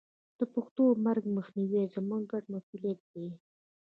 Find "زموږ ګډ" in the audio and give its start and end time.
1.95-2.43